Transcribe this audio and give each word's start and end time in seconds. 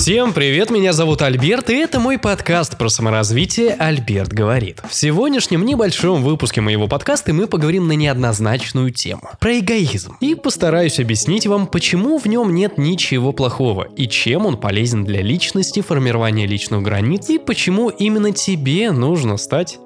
Всем 0.00 0.32
привет, 0.32 0.70
меня 0.70 0.94
зовут 0.94 1.20
Альберт, 1.20 1.68
и 1.68 1.74
это 1.74 2.00
мой 2.00 2.18
подкаст 2.18 2.78
про 2.78 2.88
саморазвитие 2.88 3.74
«Альберт 3.74 4.32
говорит». 4.32 4.80
В 4.88 4.94
сегодняшнем 4.94 5.62
небольшом 5.66 6.22
выпуске 6.22 6.62
моего 6.62 6.88
подкаста 6.88 7.34
мы 7.34 7.46
поговорим 7.46 7.86
на 7.86 7.92
неоднозначную 7.92 8.92
тему– 8.92 9.28
про 9.40 9.58
эгоизм. 9.58 10.16
И 10.20 10.34
постараюсь 10.34 10.98
объяснить 11.00 11.46
вам, 11.46 11.66
почему 11.66 12.16
в 12.16 12.24
нем 12.24 12.54
нет 12.54 12.78
ничего 12.78 13.34
плохого, 13.34 13.88
и 13.94 14.08
чем 14.08 14.46
он 14.46 14.56
полезен 14.56 15.04
для 15.04 15.20
личности, 15.20 15.82
формирования 15.82 16.46
личных 16.46 16.80
границ, 16.80 17.28
и 17.28 17.38
почему 17.38 17.90
именно 17.90 18.32
тебе 18.32 18.92
нужно 18.92 19.36
стать 19.36 19.78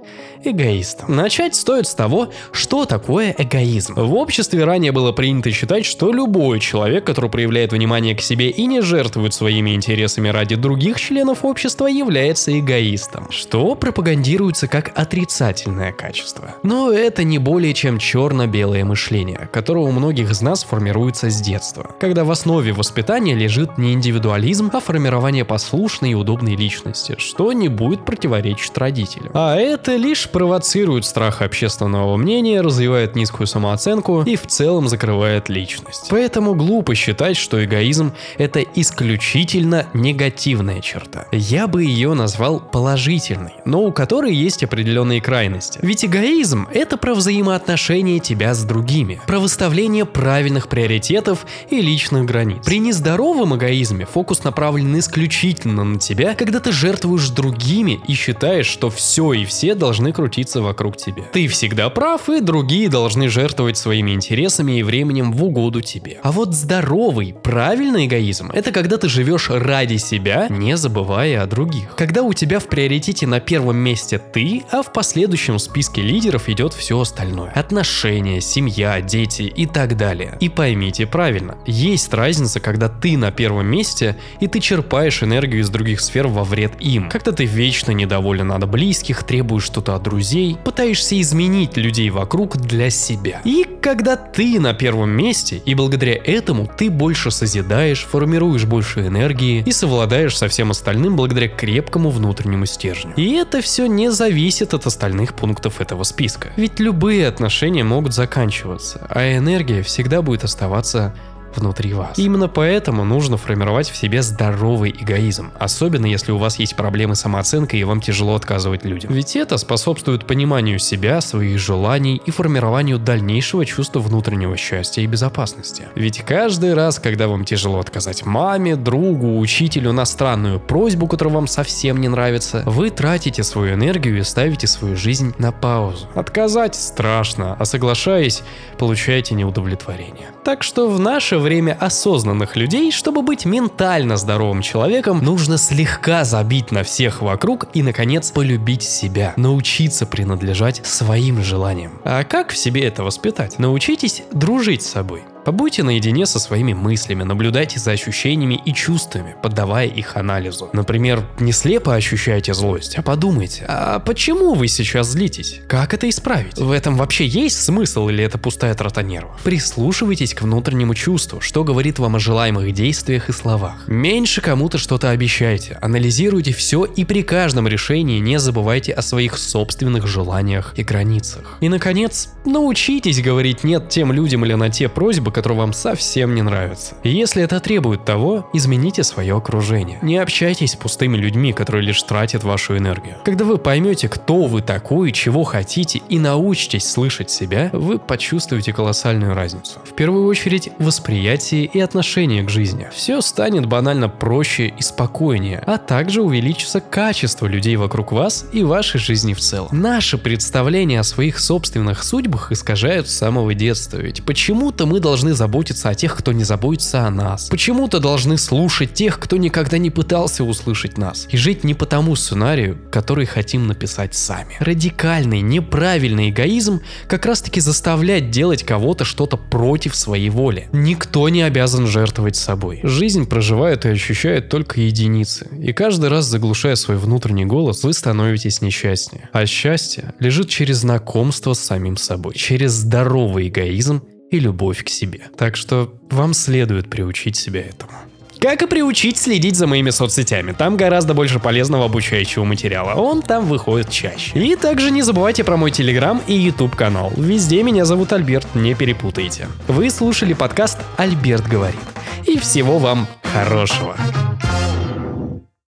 эгоистом. 0.47 1.15
Начать 1.15 1.55
стоит 1.55 1.87
с 1.87 1.95
того, 1.95 2.29
что 2.53 2.85
такое 2.85 3.35
эгоизм. 3.37 3.95
В 3.97 4.15
обществе 4.15 4.65
ранее 4.65 4.93
было 4.93 5.13
принято 5.13 5.51
считать, 5.51 5.85
что 5.85 6.13
любой 6.13 6.61
человек, 6.61 7.05
который 7.05 7.31
проявляет 7.31 7.73
внимание 7.73 8.15
к 8.15 8.21
себе 8.21 8.51
и 8.51 8.67
не 8.67 8.81
жертвует 8.81 9.35
своими 9.35 9.75
интересами 9.75 10.29
ради 10.29 10.57
других 10.57 11.01
членов 11.01 11.45
общества, 11.45 11.87
является 11.87 12.59
эгоистом, 12.59 13.31
что 13.31 13.75
пропагандируется 13.75 14.69
как 14.69 14.93
отрицательное 14.95 15.93
качество. 15.93 16.55
Но 16.63 16.91
это 16.91 17.25
не 17.25 17.39
более 17.39 17.75
чем 17.75 17.99
черно-белое 17.99 18.85
мышление, 18.85 19.49
которое 19.53 19.85
у 19.85 19.93
многих 19.93 20.31
из 20.31 20.41
нас 20.41 20.65
формируется 20.65 21.31
с 21.31 21.41
детства, 21.41 21.95
когда 22.01 22.25
в 22.25 22.31
основе 22.31 22.73
воспитания 22.73 23.35
лежит 23.35 23.79
не 23.79 23.93
индивидуализм, 23.93 24.71
а 24.73 24.81
формирование 24.81 25.45
послушной 25.45 26.13
и 26.13 26.15
удобной 26.15 26.57
личности, 26.57 27.17
что 27.19 27.53
не 27.53 27.69
будет 27.69 28.05
противоречить 28.05 28.77
родителям. 28.77 29.31
А 29.35 29.57
это 29.57 29.97
лишь 29.97 30.29
провоцирует 30.35 31.05
страх 31.05 31.43
общественного 31.43 32.17
мнения, 32.17 32.61
развивает 32.61 33.15
низкую 33.15 33.47
самооценку 33.47 34.23
и 34.23 34.35
в 34.35 34.49
целом 34.49 34.89
закрывает 34.89 35.49
личность. 35.49 36.09
Поэтому 36.11 36.57
глупо 36.57 36.97
считать, 36.97 37.37
что 37.37 37.65
эгоизм– 37.65 38.13
это 38.37 38.61
исключительно 38.75 39.87
негативная 39.95 40.81
черта. 40.81 41.27
Я 41.31 41.69
бы 41.69 41.85
ее 41.85 42.15
назвал 42.15 42.59
положительной, 42.59 43.53
но 43.65 43.85
у 43.85 43.93
которой 43.93 44.35
есть 44.35 44.65
определенные 44.65 45.21
крайности. 45.21 45.79
Ведь 45.83 46.05
эгоизм– 46.05 46.67
это 46.75 46.97
про 46.97 47.15
взаимоотношения 47.15 48.19
тебя 48.19 48.55
с 48.55 48.65
другими, 48.65 49.21
про 49.29 49.39
выставление 49.39 50.05
правильных 50.05 50.67
приоритетов 50.67 51.47
и 51.71 51.81
личных 51.81 52.25
границ. 52.25 52.65
При 52.65 52.81
нездоровом 52.81 53.55
эгоизме 53.55 54.05
фокус 54.05 54.43
направлен 54.43 54.99
исключительно 54.99 55.85
на 55.85 56.01
тебя, 56.01 56.35
когда 56.35 56.59
ты 56.59 56.73
жертвуешь 56.73 57.29
другими 57.29 58.01
и 58.09 58.15
считаешь, 58.15 58.67
что 58.67 58.91
все 58.91 59.33
и 59.33 59.45
все 59.45 59.77
должны 59.77 60.13
крутиться 60.13 60.24
крутиться 60.25 60.63
вокруг 60.63 60.97
тебя. 60.97 61.25
Ты 61.33 61.49
всегда 61.49 61.91
прав, 61.91 62.31
и 62.31 62.41
другие 62.41 62.89
должны 62.89 63.29
жертвовать 63.29 63.77
своими 63.77 64.13
интересами 64.13 64.79
и 64.79 64.83
временем 64.83 65.33
в 65.33 65.45
угоду 65.45 65.83
тебе. 65.83 66.19
А 66.23 66.33
вот 66.33 66.55
здоровый, 66.55 67.35
правильный 67.43 68.07
эгоизм– 68.07 68.51
это 68.55 68.73
когда 68.73 68.97
ты 68.97 69.11
живешь 69.11 69.51
ради 69.51 69.99
себя, 69.99 70.47
не 70.49 70.79
забывая 70.79 71.43
о 71.43 71.47
других. 71.47 71.95
Когда 71.95 72.23
у 72.23 72.33
тебя 72.33 72.59
в 72.59 72.69
приоритете 72.69 73.27
на 73.27 73.39
первом 73.39 73.77
месте 73.77 74.19
ты, 74.19 74.63
а 74.71 74.83
в 74.83 74.95
последующем 74.95 75.59
списке 75.59 76.01
лидеров 76.01 76.49
идет 76.49 76.73
все 76.73 76.99
остальное. 76.99 77.51
Отношения, 77.51 78.41
семья, 78.41 79.03
дети 79.03 79.43
и 79.43 79.67
так 79.67 79.99
далее. 79.99 80.39
И 80.41 80.49
поймите 80.49 81.07
правильно, 81.07 81.59
есть 81.67 82.15
разница, 82.15 82.61
когда 82.61 82.89
ты 82.89 83.19
на 83.19 83.31
первом 83.31 83.67
месте, 83.67 84.17
и 84.41 84.47
ты 84.47 84.61
черпаешь 84.61 85.23
энергию 85.23 85.61
из 85.61 85.69
других 85.69 86.01
сфер 86.01 86.29
во 86.29 86.45
вред 86.45 86.81
им. 86.81 87.11
Когда 87.11 87.33
ты 87.33 87.45
вечно 87.45 87.91
недоволен 87.91 88.53
от 88.53 88.67
близких, 88.71 89.23
требуешь 89.25 89.65
что-то 89.65 89.95
от 89.95 90.14
друзей, 90.15 90.57
пытаешься 90.63 91.21
изменить 91.21 91.77
людей 91.77 92.09
вокруг 92.09 92.57
для 92.57 92.89
себя. 92.89 93.41
И 93.45 93.67
когда 93.83 94.15
ты 94.15 94.61
на 94.61 94.73
первом 94.73 95.11
месте, 95.11 95.61
и 95.67 95.75
благодаря 95.75 96.15
этому 96.15 96.71
ты 96.77 96.89
больше 96.89 97.33
созидаешь, 97.33 98.05
формируешь 98.05 98.65
больше 98.65 99.09
энергии 99.09 99.65
и 99.67 99.73
совладаешь 99.73 100.39
со 100.39 100.47
всем 100.47 100.71
остальным 100.71 101.17
благодаря 101.17 101.49
крепкому 101.49 102.11
внутреннему 102.11 102.65
стержню. 102.65 103.13
И 103.17 103.33
это 103.33 103.61
все 103.61 103.87
не 103.87 104.13
зависит 104.13 104.73
от 104.73 104.87
остальных 104.87 105.35
пунктов 105.35 105.81
этого 105.81 106.05
списка. 106.05 106.53
Ведь 106.57 106.79
любые 106.79 107.27
отношения 107.27 107.83
могут 107.83 108.15
заканчиваться, 108.15 109.05
а 109.11 109.37
энергия 109.37 109.83
всегда 109.83 110.23
будет 110.23 110.45
оставаться 110.45 111.13
внутри 111.57 111.93
вас. 111.95 112.19
Именно 112.19 112.49
поэтому 112.49 113.05
нужно 113.05 113.37
формировать 113.37 113.89
в 113.89 113.97
себе 113.97 114.23
здоровый 114.23 114.95
эгоизм, 114.99 115.51
особенно 115.59 116.07
если 116.07 116.33
у 116.33 116.39
вас 116.39 116.59
есть 116.59 116.77
проблемы 116.77 117.15
с 117.15 117.21
самооценкой 117.21 117.81
и 117.81 117.85
вам 117.85 118.01
тяжело 118.01 118.35
отказывать 118.35 118.85
людям. 118.85 119.13
Ведь 119.13 119.37
это 119.37 119.57
способствует 119.57 120.27
пониманию 120.27 120.79
себя, 120.79 121.21
своих 121.21 121.59
желаний 121.59 122.21
и 122.25 122.31
формированию 122.31 122.99
дальнейшего 122.99 123.65
чувства 123.65 124.01
внутреннего 124.01 124.57
счастья 124.57 125.03
и 125.03 125.07
безопасности. 125.07 125.85
Ведь 125.95 126.21
каждый 126.23 126.75
раз, 126.75 126.99
когда 126.99 127.29
вам 127.29 127.45
тяжело 127.45 127.79
отказать 127.79 128.27
маме, 128.27 128.77
другу, 128.77 129.39
учителю 129.39 129.93
на 129.93 130.05
странную 130.05 130.61
просьбу, 130.61 131.07
которая 131.07 131.35
вам 131.35 131.47
совсем 131.47 132.01
не 132.01 132.09
нравится, 132.09 132.63
вы 132.67 132.91
тратите 132.91 133.43
свою 133.43 133.75
энергию 133.75 134.19
и 134.19 134.23
ставите 134.23 134.67
свою 134.67 134.97
жизнь 134.97 135.35
на 135.39 135.53
паузу. 135.53 136.07
Отказать 136.15 136.75
страшно, 136.75 137.57
а 137.59 137.65
соглашаясь, 137.65 138.43
получаете 138.79 139.35
неудовлетворение. 139.35 140.29
Так 140.45 140.63
что 140.63 140.89
в 140.89 141.01
наше 141.01 141.39
время 141.45 141.77
осознанных 141.79 142.57
людей, 142.57 142.91
чтобы 142.91 143.23
быть 143.23 143.45
ментально 143.45 144.17
здоровым 144.17 144.63
человеком, 144.63 145.23
нужно 145.23 145.59
слегка 145.59 146.25
забить 146.25 146.73
на 146.73 146.83
всех 146.83 147.23
вокруг 147.23 147.67
и, 147.75 147.83
наконец, 147.85 148.33
полюбить 148.33 148.83
себя, 148.83 149.35
научиться 149.37 150.07
принадлежать 150.07 150.85
своим 150.85 151.45
желаниям. 151.45 152.01
А 152.03 152.25
как 152.25 152.51
в 152.51 152.57
себе 152.57 152.85
это 152.85 153.05
воспитать? 153.05 153.59
Научитесь 153.61 154.25
дружить 154.33 154.83
с 154.83 154.91
собой. 154.91 155.23
Побудьте 155.45 155.83
наедине 155.83 156.25
со 156.25 156.39
своими 156.39 156.73
мыслями, 156.73 157.23
наблюдайте 157.23 157.79
за 157.79 157.91
ощущениями 157.91 158.59
и 158.65 158.73
чувствами, 158.73 159.37
поддавая 159.43 159.87
их 159.87 160.17
анализу. 160.17 160.71
Например, 160.73 161.23
не 161.39 161.53
слепо 161.53 161.95
ощущаете 161.95 162.55
злость, 162.55 162.97
а 162.97 163.03
подумайте, 163.03 163.67
а 163.69 163.99
почему 163.99 164.55
вы 164.55 164.69
сейчас 164.69 165.09
злитесь? 165.09 165.61
Как 165.69 165.93
это 165.93 166.09
исправить? 166.09 166.57
В 166.57 166.71
этом 166.71 166.97
вообще 166.97 167.27
есть 167.27 167.63
смысл 167.63 168.09
или 168.09 168.25
это 168.25 168.39
пустая 168.39 168.75
трата 168.75 169.03
нервов? 169.03 169.39
Прислушивайтесь 169.45 170.33
к 170.33 170.41
внутреннему 170.41 170.95
чувству, 170.95 171.43
что 171.43 171.63
говорит 171.63 171.99
вам 171.99 172.17
о 172.17 172.19
желаемых 172.19 172.73
действиях 172.73 173.29
и 173.29 173.33
словах. 173.33 173.87
Меньше 173.87 174.41
кому-то 174.41 174.79
что-то 174.79 175.11
обещайте, 175.11 175.77
анализируйте 175.83 176.55
все 176.55 176.85
и 176.85 177.05
при 177.05 177.23
каждом 177.23 177.69
решении 177.69 178.19
не 178.19 178.39
забывайте 178.39 178.93
о 178.93 179.03
своих 179.03 179.37
собственных 179.37 180.07
желаниях 180.07 180.73
и 180.77 180.83
границах. 180.83 181.59
И 181.61 181.69
наконец, 181.69 182.31
научитесь 182.47 183.21
говорить 183.21 183.63
нет 183.63 183.91
тем 183.91 184.11
людям 184.11 184.47
или 184.47 184.55
на 184.55 184.71
те 184.71 184.89
просьбы, 184.89 185.34
который 185.35 185.59
вам 185.59 185.73
совсем 185.73 186.35
не 186.35 186.43
нравится. 186.43 186.95
И 187.03 187.11
если 187.11 187.43
это 187.43 187.61
требует 187.61 188.05
того, 188.05 188.49
измените 188.55 189.03
свое 189.03 189.37
окружение. 189.37 189.99
Не 190.01 190.19
общайтесь 190.19 190.73
с 190.73 190.77
пустыми 190.77 191.17
людьми, 191.17 191.53
которые 191.53 191.83
лишь 191.83 192.03
тратят 192.03 192.45
вашу 192.45 192.77
энергию. 192.79 193.17
Когда 193.25 193.45
вы 193.45 193.59
поймете, 193.59 194.09
кто 194.09 194.45
вы 194.45 194.63
такой, 194.63 195.13
чего 195.13 195.45
хотите 195.45 196.01
и 196.09 196.19
научитесь 196.19 196.89
слышать 196.89 197.31
себя, 197.31 197.71
вы 197.73 197.99
почувствуете 197.99 198.73
колоссальную 198.73 199.35
разницу. 199.35 199.81
В 199.85 199.93
первую 199.95 200.27
очередь, 200.27 200.71
восприятие 200.79 201.65
и 201.65 201.81
отношение 201.81 202.43
к 202.45 202.49
жизни. 202.49 202.89
Все 202.95 203.21
станет 203.21 203.67
банально 203.67 204.09
проще 204.09 204.69
и 204.69 204.83
спокойнее, 204.83 205.63
а 205.67 205.79
также 205.79 206.23
увеличится 206.23 206.81
качество 206.81 207.47
людей 207.47 207.77
вокруг 207.77 208.13
вас 208.13 208.47
и 208.53 208.63
вашей 208.63 209.01
жизни 209.01 209.35
в 209.35 209.41
целом. 209.41 209.69
Наши 209.73 210.17
представления 210.17 211.01
о 211.01 211.05
своих 211.05 211.41
собственных 211.41 212.05
судьбах 212.05 212.53
искажают 212.53 213.09
с 213.09 213.15
самого 213.15 213.55
детства, 213.55 213.97
ведь 213.97 214.25
почему-то 214.25 214.87
мы 214.87 215.01
должны 215.01 215.24
должны 215.25 215.35
заботиться 215.35 215.89
о 215.89 215.95
тех, 215.95 216.15
кто 216.17 216.33
не 216.33 216.45
заботится 216.45 217.07
о 217.07 217.11
нас. 217.11 217.49
Почему-то 217.49 217.99
должны 217.99 218.37
слушать 218.37 218.93
тех, 218.93 219.19
кто 219.19 219.39
никогда 219.39 219.79
не 219.79 219.91
пытался 219.91 220.45
услышать 220.45 220.99
нас. 220.99 221.27
И 221.31 221.39
жить 221.39 221.65
не 221.65 221.73
по 221.73 221.87
тому 221.87 222.15
сценарию, 222.15 222.79
который 222.93 223.25
хотим 223.25 223.67
написать 223.67 224.15
сами. 224.15 224.57
Радикальный, 224.61 225.41
неправильный 225.41 226.29
эгоизм 226.29 226.81
как 227.09 227.25
раз 227.25 227.41
таки 227.41 227.61
заставляет 227.61 228.31
делать 228.31 228.65
кого-то 228.65 229.05
что-то 229.05 229.39
против 229.39 229.97
своей 229.97 230.29
воли. 230.29 230.69
Никто 230.73 231.29
не 231.31 231.41
обязан 231.41 231.87
жертвовать 231.87 232.37
собой. 232.37 232.81
Жизнь 232.83 233.27
проживают 233.27 233.87
и 233.87 233.89
ощущают 233.89 234.51
только 234.51 234.83
единицы. 234.83 235.49
И 235.59 235.73
каждый 235.73 236.11
раз 236.11 236.27
заглушая 236.27 236.77
свой 236.77 236.99
внутренний 236.99 237.47
голос, 237.47 237.83
вы 237.83 237.95
становитесь 237.95 238.61
несчастнее. 238.61 239.31
А 239.33 239.47
счастье 239.47 240.13
лежит 240.19 240.51
через 240.51 240.79
знакомство 240.79 241.55
с 241.55 241.61
самим 241.61 241.97
собой, 241.97 242.35
через 242.35 242.73
здоровый 242.73 243.49
эгоизм 243.49 244.03
и 244.35 244.41
любовь 244.41 244.85
к 244.85 244.89
себе. 244.89 245.21
Так 245.37 245.57
что 245.57 245.95
вам 246.11 246.35
следует 246.35 246.91
приучить 246.91 247.37
себя 247.37 247.61
этому. 247.61 247.93
Как 248.41 248.63
и 248.63 248.67
приучить 248.67 249.17
следить 249.17 249.57
за 249.57 249.67
моими 249.67 249.91
соцсетями. 249.91 250.53
Там 250.53 250.77
гораздо 250.77 251.15
больше 251.15 251.39
полезного 251.39 251.87
обучающего 251.87 252.45
материала. 252.45 252.95
Он 253.01 253.23
там 253.23 253.47
выходит 253.47 253.91
чаще. 253.91 254.39
И 254.39 254.57
также 254.57 254.91
не 254.91 255.03
забывайте 255.03 255.45
про 255.45 255.57
мой 255.57 255.71
телеграм 255.71 256.21
и 256.27 256.35
YouTube 256.35 256.77
канал. 256.77 257.13
Везде 257.17 257.63
меня 257.63 257.85
зовут 257.85 258.13
Альберт, 258.13 258.47
не 258.55 258.75
перепутайте. 258.75 259.49
Вы 259.69 259.89
слушали 259.89 260.35
подкаст 260.35 260.79
«Альберт 260.97 261.47
говорит». 261.49 261.81
И 262.27 262.39
всего 262.39 262.79
вам 262.79 263.07
хорошего. 263.23 263.97